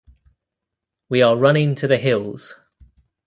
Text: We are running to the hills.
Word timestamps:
We 1.09 1.21
are 1.21 1.37
running 1.37 1.75
to 1.75 1.85
the 1.87 1.99
hills. 1.99 2.55